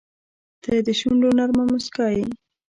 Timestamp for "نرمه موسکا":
1.37-2.07